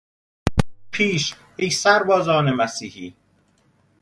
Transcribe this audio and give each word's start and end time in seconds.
به 0.55 0.63
پیش، 0.91 1.35
ای 1.57 1.69
سربازان 1.69 2.51
مسیحی...! 2.51 3.15